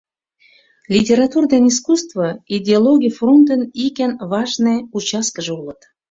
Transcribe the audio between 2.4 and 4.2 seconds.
идеологий фронтын ик эн